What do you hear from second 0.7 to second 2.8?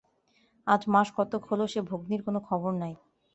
আজ মাস কতক হল সে ভগ্নীর কোন খবর